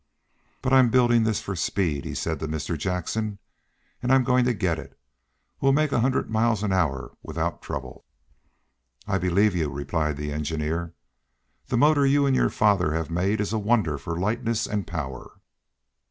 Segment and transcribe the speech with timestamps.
[0.63, 2.75] "But I'm building this for speed," he said to Mr.
[2.75, 3.37] Jackson,
[4.01, 4.97] "and I'm going to get it!
[5.61, 8.03] We'll make a hundred miles an hour without trouble."
[9.05, 10.95] "I believe you," replied the engineer.
[11.67, 15.33] "The motor you and your father have made is a wonder for lightness and power."